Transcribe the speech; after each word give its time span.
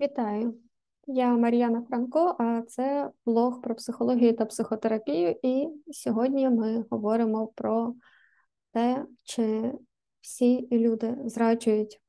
Вітаю, 0.00 0.54
я 1.06 1.36
Мар'яна 1.36 1.82
Франко, 1.82 2.36
а 2.38 2.62
це 2.62 3.10
блог 3.26 3.60
про 3.60 3.74
психологію 3.74 4.36
та 4.36 4.46
психотерапію. 4.46 5.36
І 5.42 5.68
сьогодні 5.92 6.50
ми 6.50 6.84
говоримо 6.90 7.46
про 7.46 7.94
те, 8.72 9.06
чи 9.22 9.72
всі 10.20 10.68
люди 10.72 11.16
зраджують. 11.24 12.00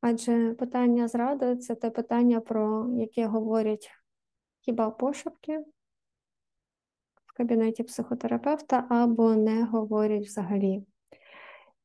Адже 0.00 0.54
питання 0.54 1.08
зради 1.08 1.56
це 1.56 1.74
те 1.74 1.90
питання, 1.90 2.40
про 2.40 2.88
яке 2.98 3.26
говорять 3.26 3.90
хіба 4.60 4.90
пошепки 4.90 5.64
в 7.26 7.36
кабінеті 7.36 7.82
психотерапевта 7.82 8.86
або 8.90 9.34
не 9.34 9.64
говорять 9.64 10.26
взагалі. 10.26 10.82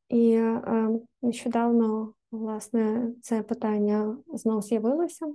І 0.09 0.31
е, 0.33 0.89
нещодавно, 1.21 2.13
власне, 2.32 3.11
це 3.21 3.43
питання 3.43 4.18
знову 4.34 4.62
з'явилося 4.62 5.34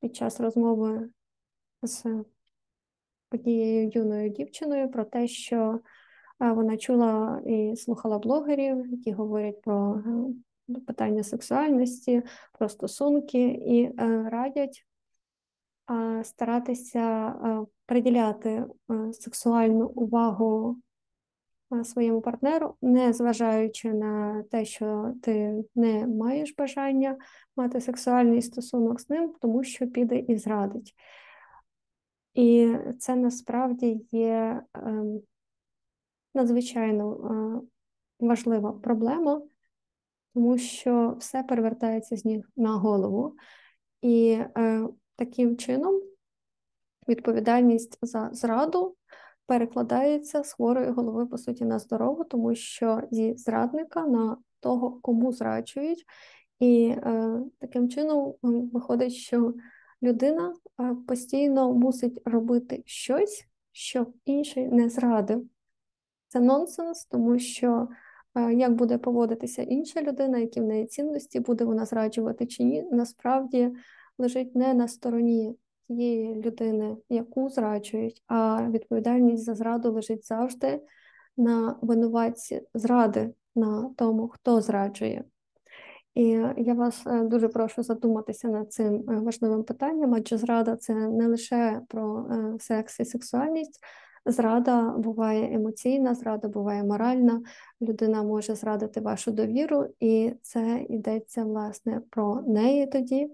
під 0.00 0.16
час 0.16 0.40
розмови 0.40 1.10
з 1.82 2.24
однією 3.32 3.90
юною 3.94 4.28
дівчиною 4.28 4.90
про 4.90 5.04
те, 5.04 5.28
що 5.28 5.80
вона 6.40 6.76
чула 6.76 7.42
і 7.46 7.76
слухала 7.76 8.18
блогерів, 8.18 8.86
які 8.86 9.12
говорять 9.12 9.62
про 9.62 10.02
е, 10.68 10.80
питання 10.86 11.22
сексуальності, 11.22 12.22
про 12.52 12.68
стосунки, 12.68 13.46
і 13.48 13.82
е, 13.84 14.28
радять 14.30 14.86
старатися 16.22 17.28
е, 17.28 17.66
приділяти 17.86 18.64
сексуальну 19.12 19.86
увагу 19.86 20.76
своєму 21.84 22.20
партнеру, 22.20 22.74
не 22.82 23.12
зважаючи 23.12 23.92
на 23.92 24.42
те, 24.50 24.64
що 24.64 25.14
ти 25.22 25.64
не 25.74 26.06
маєш 26.06 26.54
бажання 26.54 27.16
мати 27.56 27.80
сексуальний 27.80 28.42
стосунок 28.42 29.00
з 29.00 29.10
ним, 29.10 29.34
тому 29.40 29.64
що 29.64 29.86
піде 29.86 30.16
і 30.16 30.38
зрадить. 30.38 30.94
І 32.34 32.76
це 32.98 33.16
насправді 33.16 34.06
є 34.10 34.62
е, 34.76 35.04
надзвичайно 36.34 37.16
е, 37.16 38.26
важлива 38.26 38.72
проблема, 38.72 39.42
тому 40.34 40.58
що 40.58 41.16
все 41.18 41.42
перевертається 41.42 42.16
з 42.16 42.24
ніг 42.24 42.48
на 42.56 42.72
голову. 42.72 43.36
І 44.02 44.38
е, 44.58 44.88
таким 45.16 45.56
чином 45.56 46.02
відповідальність 47.08 47.98
за 48.02 48.30
зраду 48.32 48.96
перекладається 49.50 50.42
з 50.42 50.52
хворої 50.52 50.90
голови, 50.90 51.26
по 51.26 51.38
суті, 51.38 51.64
на 51.64 51.78
здорову, 51.78 52.24
тому 52.24 52.54
що 52.54 53.02
зі 53.10 53.34
зрадника 53.36 54.06
на 54.06 54.36
того, 54.60 54.98
кому 55.02 55.32
зраджують, 55.32 56.04
і 56.60 56.94
е, 56.96 57.40
таким 57.58 57.88
чином 57.88 58.34
виходить, 58.42 59.12
що 59.12 59.54
людина 60.02 60.54
е, 60.80 60.96
постійно 61.08 61.72
мусить 61.72 62.20
робити 62.24 62.82
щось, 62.86 63.46
щоб 63.72 64.12
інший 64.24 64.68
не 64.68 64.88
зрадив. 64.88 65.48
Це 66.28 66.40
нонсенс, 66.40 67.04
тому 67.04 67.38
що 67.38 67.88
е, 68.34 68.54
як 68.54 68.72
буде 68.72 68.98
поводитися 68.98 69.62
інша 69.62 70.02
людина, 70.02 70.38
які 70.38 70.60
в 70.60 70.64
неї 70.64 70.86
цінності, 70.86 71.40
буде 71.40 71.64
вона 71.64 71.84
зраджувати 71.84 72.46
чи 72.46 72.64
ні, 72.64 72.82
насправді 72.92 73.72
лежить 74.18 74.56
не 74.56 74.74
на 74.74 74.88
стороні 74.88 75.56
тієї 75.90 76.34
людини, 76.34 76.96
яку 77.08 77.48
зраджують, 77.48 78.22
а 78.26 78.68
відповідальність 78.70 79.44
за 79.44 79.54
зраду 79.54 79.92
лежить 79.92 80.26
завжди 80.26 80.80
на 81.36 81.76
винуватці 81.82 82.62
зради, 82.74 83.30
на 83.54 83.90
тому, 83.96 84.28
хто 84.28 84.60
зраджує. 84.60 85.24
І 86.14 86.24
я 86.56 86.74
вас 86.74 87.06
е, 87.06 87.20
дуже 87.20 87.48
прошу 87.48 87.82
задуматися 87.82 88.48
над 88.48 88.72
цим 88.72 88.94
е, 88.94 89.14
важливим 89.14 89.64
питанням, 89.64 90.14
адже 90.14 90.38
зрада 90.38 90.76
це 90.76 90.94
не 90.94 91.26
лише 91.26 91.80
про 91.88 92.26
е, 92.30 92.58
секс 92.60 93.00
і 93.00 93.04
сексуальність. 93.04 93.80
Зрада 94.26 94.90
буває 94.90 95.54
емоційна, 95.54 96.14
зрада 96.14 96.48
буває 96.48 96.84
моральна, 96.84 97.42
людина 97.80 98.22
може 98.22 98.54
зрадити 98.54 99.00
вашу 99.00 99.30
довіру, 99.30 99.86
і 100.00 100.32
це 100.42 100.86
йдеться 100.88 101.44
власне 101.44 102.00
про 102.10 102.42
неї 102.42 102.86
тоді, 102.86 103.30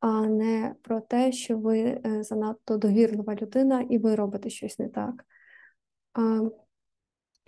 а 0.00 0.26
не 0.26 0.74
про 0.82 1.00
те, 1.00 1.32
що 1.32 1.58
ви 1.58 1.78
е, 1.80 2.22
занадто 2.22 2.76
довірлива 2.76 3.34
людина 3.34 3.80
і 3.80 3.98
ви 3.98 4.14
робите 4.14 4.50
щось 4.50 4.78
не 4.78 4.88
так. 4.88 5.24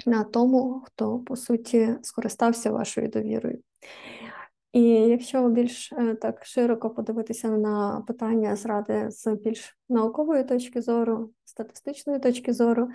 На 0.06 0.24
тому, 0.24 0.82
хто, 0.86 1.18
по 1.18 1.36
суті, 1.36 1.96
скористався 2.02 2.70
вашою 2.70 3.08
довірою. 3.08 3.62
І 4.72 4.82
якщо 4.84 5.48
більш 5.48 5.92
е, 5.92 6.14
так 6.14 6.44
широко 6.44 6.90
подивитися 6.90 7.48
на 7.48 8.04
питання 8.06 8.56
зради 8.56 9.10
з 9.10 9.34
більш 9.34 9.78
наукової 9.88 10.44
точки 10.44 10.82
зору, 10.82 11.32
статистичної 11.44 12.18
точки 12.18 12.52
зору, 12.52 12.88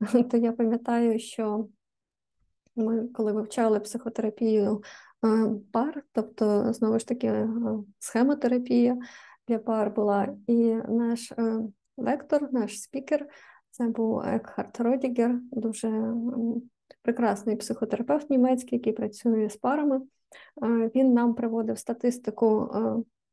то 0.30 0.36
я 0.36 0.52
пам'ятаю, 0.52 1.18
що 1.18 1.68
ми, 2.76 3.08
коли 3.08 3.32
вивчали 3.32 3.80
психотерапію 3.80 4.82
пар, 5.72 6.02
тобто, 6.12 6.72
знову 6.72 6.98
ж 6.98 7.06
таки, 7.06 7.26
е, 7.26 7.48
схемотерапія 7.98 8.98
для 9.48 9.58
пар 9.58 9.90
була. 9.90 10.36
І 10.46 10.74
наш 10.88 11.32
е, 11.32 11.58
лектор, 11.96 12.52
наш 12.52 12.80
спікер, 12.80 13.28
це 13.70 13.84
був 13.84 14.20
Екхард 14.20 14.76
Родігер, 14.78 15.40
дуже 15.52 16.14
прекрасний 17.02 17.56
психотерапевт 17.56 18.30
німецький, 18.30 18.78
який 18.78 18.92
працює 18.92 19.48
з 19.50 19.56
парами. 19.56 20.00
Він 20.94 21.12
нам 21.12 21.34
приводив 21.34 21.78
статистику. 21.78 22.70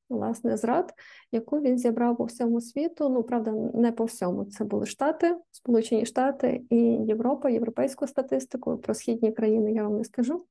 Власне, 0.10 0.58
зрад, 0.58 0.94
яку 1.32 1.60
він 1.60 1.78
зібрав 1.78 2.18
по 2.18 2.24
всьому 2.24 2.62
світу. 2.62 3.10
Ну, 3.10 3.24
правда, 3.24 3.52
не 3.74 3.92
по 3.92 4.06
всьому. 4.06 4.46
Це 4.46 4.64
були 4.64 4.86
Штати, 4.86 5.38
Сполучені 5.52 6.06
Штати 6.06 6.62
і 6.70 6.78
Європа, 6.86 7.50
європейську 7.50 8.08
статистику. 8.08 8.78
Про 8.78 8.94
східні 8.94 9.32
країни 9.32 9.74
я 9.74 9.84
вам 9.84 9.98
не 9.98 10.04
скажу. 10.04 10.46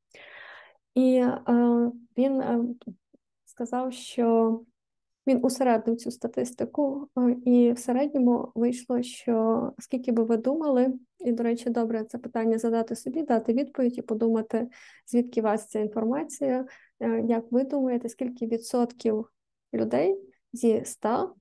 І 0.94 1.14
е, 1.16 1.42
він 2.16 2.40
е, 2.40 2.64
сказав, 3.44 3.92
що 3.92 4.60
він 5.26 5.44
усереднив 5.44 5.96
цю 5.96 6.10
статистику, 6.10 7.08
е, 7.18 7.36
і 7.44 7.72
в 7.72 7.78
середньому 7.78 8.52
вийшло, 8.54 9.02
що 9.02 9.72
скільки 9.78 10.12
би 10.12 10.24
ви 10.24 10.36
думали, 10.36 10.94
і, 11.18 11.32
до 11.32 11.42
речі, 11.42 11.70
добре 11.70 12.04
це 12.04 12.18
питання 12.18 12.58
задати 12.58 12.96
собі, 12.96 13.22
дати 13.22 13.52
відповідь 13.52 13.98
і 13.98 14.02
подумати, 14.02 14.68
звідки 15.06 15.42
вас 15.42 15.68
ця 15.68 15.80
інформація, 15.80 16.66
е, 17.00 17.24
як 17.28 17.52
ви 17.52 17.64
думаєте, 17.64 18.08
скільки 18.08 18.46
відсотків 18.46 19.26
людей 19.74 20.16
зі 20.52 20.84
100 20.84 21.34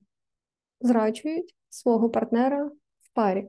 зраджують 0.80 1.54
свого 1.68 2.10
партнера 2.10 2.64
в 3.02 3.08
парі. 3.12 3.48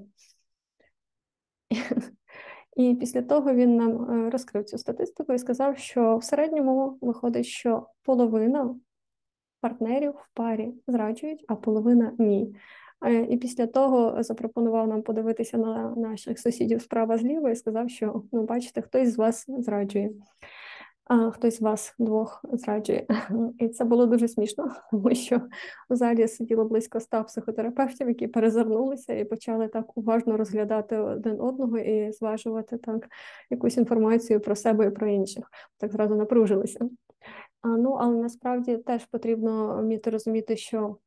І 2.75 2.95
після 2.95 3.21
того 3.21 3.53
він 3.53 3.75
нам 3.75 4.11
е, 4.11 4.29
розкрив 4.29 4.65
цю 4.65 4.77
статистику 4.77 5.33
і 5.33 5.37
сказав, 5.37 5.77
що 5.77 6.17
в 6.17 6.23
середньому 6.23 6.97
виходить, 7.01 7.45
що 7.45 7.87
половина 8.03 8.75
партнерів 9.61 10.11
в 10.11 10.29
парі 10.33 10.73
зраджують, 10.87 11.45
а 11.47 11.55
половина 11.55 12.13
ні. 12.17 12.55
Е, 13.05 13.21
і 13.21 13.37
після 13.37 13.67
того 13.67 14.23
запропонував 14.23 14.87
нам 14.87 15.01
подивитися 15.01 15.57
на 15.57 15.95
наших 15.95 16.39
сусідів 16.39 16.81
справа 16.81 17.17
зліва 17.17 17.51
і 17.51 17.55
сказав, 17.55 17.89
що 17.89 18.23
ну, 18.31 18.43
бачите, 18.43 18.81
хтось 18.81 19.13
з 19.13 19.17
вас 19.17 19.45
зраджує 19.47 20.11
хтось 21.33 21.57
з 21.57 21.61
вас 21.61 21.95
двох 21.99 22.45
зраджує. 22.53 23.07
І 23.59 23.69
це 23.69 23.85
було 23.85 24.05
дуже 24.05 24.27
смішно, 24.27 24.71
тому 24.91 25.15
що 25.15 25.41
в 25.89 25.95
залі 25.95 26.27
сиділо 26.27 26.65
близько 26.65 26.97
ста 26.97 27.23
психотерапевтів, 27.23 28.07
які 28.07 28.27
перезирнулися 28.27 29.13
і 29.13 29.25
почали 29.25 29.67
так 29.67 29.97
уважно 29.97 30.37
розглядати 30.37 30.97
один 30.97 31.41
одного 31.41 31.77
і 31.77 32.11
зважувати 32.11 32.77
так 32.77 33.09
якусь 33.49 33.77
інформацію 33.77 34.39
про 34.39 34.55
себе 34.55 34.87
і 34.87 34.91
про 34.91 35.07
інших. 35.07 35.45
Так 35.77 35.91
зразу 35.91 36.15
напружилися. 36.15 36.89
Ну, 37.63 37.91
але 37.91 38.15
насправді 38.15 38.77
теж 38.77 39.05
потрібно 39.05 39.77
вміти 39.81 40.09
розуміти, 40.09 40.57
що 40.57 40.97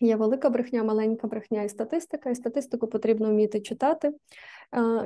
Є 0.00 0.16
велика 0.16 0.50
брехня, 0.50 0.84
маленька 0.84 1.26
брехня 1.26 1.62
і 1.62 1.68
статистика, 1.68 2.30
і 2.30 2.34
статистику 2.34 2.86
потрібно 2.86 3.30
вміти 3.30 3.60
читати. 3.60 4.12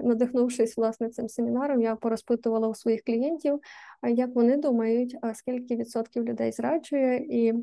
Надихнувшись 0.03 0.77
власне 0.77 1.09
цим 1.09 1.29
семінаром, 1.29 1.81
я 1.81 1.97
порозпитувала 1.97 2.69
у 2.69 2.75
своїх 2.75 3.03
клієнтів, 3.03 3.61
як 4.03 4.35
вони 4.35 4.57
думають, 4.57 5.17
скільки 5.35 5.77
відсотків 5.77 6.25
людей 6.25 6.53
зраджує, 6.53 7.17
і 7.17 7.55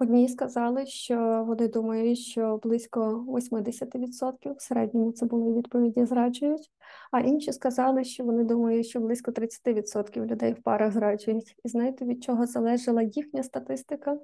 Одні 0.00 0.28
сказали, 0.28 0.86
що 0.86 1.44
вони 1.46 1.68
думають, 1.68 2.18
що 2.18 2.60
близько 2.62 3.24
80% 3.28 4.56
в 4.56 4.62
середньому 4.62 5.12
це 5.12 5.26
були 5.26 5.58
відповіді 5.58 6.04
зраджують, 6.04 6.70
а 7.12 7.20
інші 7.20 7.52
сказали, 7.52 8.04
що 8.04 8.24
вони 8.24 8.44
думають, 8.44 8.86
що 8.86 9.00
близько 9.00 9.30
30% 9.30 10.26
людей 10.26 10.52
в 10.52 10.62
парах 10.62 10.92
зраджують. 10.92 11.56
І 11.64 11.68
знаєте, 11.68 12.04
від 12.04 12.24
чого 12.24 12.46
залежала 12.46 13.02
їхня 13.02 13.42
статистика? 13.42 14.18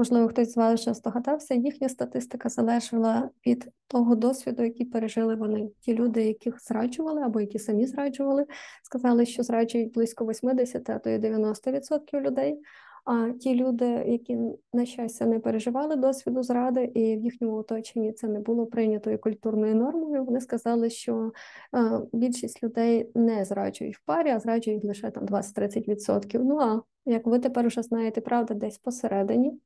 можливо, 0.00 0.28
хтось 0.28 0.52
з 0.52 0.56
вас 0.56 0.80
вже 0.80 0.94
здогадався, 0.94 1.54
їхня 1.54 1.88
статистика 1.88 2.48
залежала 2.48 3.30
від 3.46 3.68
того 3.86 4.14
досвіду, 4.14 4.62
який 4.62 4.86
пережили 4.86 5.34
вони. 5.34 5.70
Ті 5.80 5.94
люди, 5.94 6.24
яких 6.24 6.60
зраджували 6.64 7.22
або 7.22 7.40
які 7.40 7.58
самі 7.58 7.86
зраджували, 7.86 8.46
сказали, 8.82 9.26
що 9.26 9.42
зраджують 9.42 9.92
близько 9.92 10.26
80, 10.26 10.90
а 10.90 10.98
то 10.98 11.10
й 11.10 11.18
90% 11.18 12.20
людей. 12.20 12.60
А 13.04 13.30
ті 13.30 13.54
люди, 13.54 13.86
які 14.06 14.38
на 14.72 14.86
щастя 14.86 15.26
не 15.26 15.40
переживали 15.40 15.96
досвіду 15.96 16.42
зради, 16.42 16.84
і 16.84 17.16
в 17.16 17.20
їхньому 17.20 17.56
оточенні 17.56 18.12
це 18.12 18.28
не 18.28 18.40
було 18.40 18.66
прийнятою 18.66 19.18
культурною 19.18 19.74
нормою. 19.74 20.24
Вони 20.24 20.40
сказали, 20.40 20.90
що 20.90 21.32
е, 21.74 22.00
більшість 22.12 22.62
людей 22.62 23.10
не 23.14 23.44
зраджують 23.44 23.96
в 23.96 24.04
парі, 24.04 24.30
а 24.30 24.40
зраджують 24.40 24.84
лише 24.84 25.10
там 25.10 25.26
20-30%. 25.26 26.40
Ну 26.44 26.58
а 26.60 26.82
як 27.06 27.26
ви 27.26 27.38
тепер 27.38 27.66
вже 27.66 27.82
знаєте, 27.82 28.20
правда, 28.20 28.54
десь 28.54 28.78
посередині. 28.78 29.60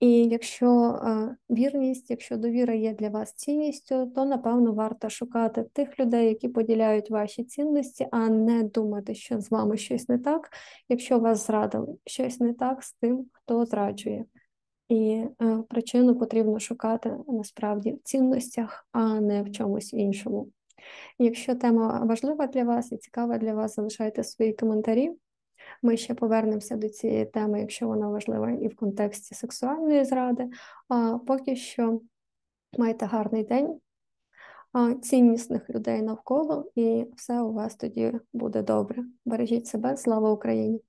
І 0.00 0.24
якщо 0.24 0.98
вірність, 1.50 2.10
якщо 2.10 2.36
довіра 2.36 2.74
є 2.74 2.94
для 2.94 3.08
вас 3.08 3.32
цінністю, 3.32 4.06
то 4.14 4.24
напевно 4.24 4.72
варто 4.72 5.10
шукати 5.10 5.62
тих 5.62 6.00
людей, 6.00 6.28
які 6.28 6.48
поділяють 6.48 7.10
ваші 7.10 7.44
цінності, 7.44 8.06
а 8.10 8.28
не 8.28 8.62
думати, 8.62 9.14
що 9.14 9.40
з 9.40 9.50
вами 9.50 9.76
щось 9.76 10.08
не 10.08 10.18
так, 10.18 10.50
якщо 10.88 11.18
вас 11.18 11.46
зрадили, 11.46 11.96
щось 12.06 12.40
не 12.40 12.54
так 12.54 12.82
з 12.82 12.92
тим, 12.92 13.26
хто 13.32 13.64
зраджує. 13.64 14.24
І 14.88 15.24
причину 15.68 16.18
потрібно 16.18 16.58
шукати 16.58 17.16
насправді 17.28 17.92
в 17.92 17.98
цінностях, 18.02 18.88
а 18.92 19.20
не 19.20 19.42
в 19.42 19.52
чомусь 19.52 19.92
іншому. 19.92 20.48
Якщо 21.18 21.54
тема 21.54 22.04
важлива 22.04 22.46
для 22.46 22.64
вас 22.64 22.92
і 22.92 22.96
цікава 22.96 23.38
для 23.38 23.54
вас, 23.54 23.74
залишайте 23.74 24.24
свої 24.24 24.52
коментарі. 24.52 25.10
Ми 25.82 25.96
ще 25.96 26.14
повернемося 26.14 26.76
до 26.76 26.88
цієї 26.88 27.24
теми, 27.24 27.60
якщо 27.60 27.86
вона 27.86 28.08
важлива 28.08 28.50
і 28.50 28.68
в 28.68 28.76
контексті 28.76 29.34
сексуальної 29.34 30.04
зради. 30.04 30.48
А 30.88 31.18
поки 31.26 31.56
що 31.56 32.00
майте 32.78 33.06
гарний 33.06 33.44
день, 33.44 33.80
ціннісних 35.02 35.70
людей 35.70 36.02
навколо, 36.02 36.70
і 36.74 37.06
все 37.16 37.40
у 37.40 37.52
вас 37.52 37.76
тоді 37.76 38.12
буде 38.32 38.62
добре. 38.62 39.04
Бережіть 39.24 39.66
себе, 39.66 39.96
слава 39.96 40.30
Україні! 40.30 40.80